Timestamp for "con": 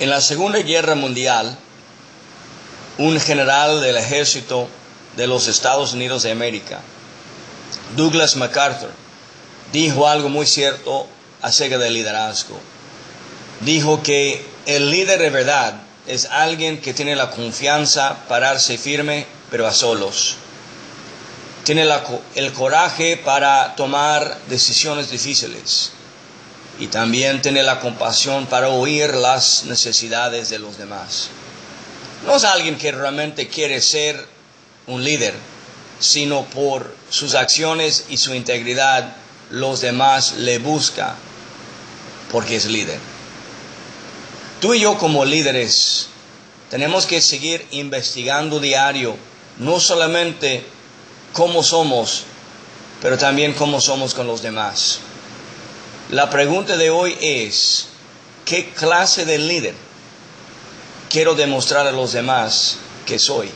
54.14-54.26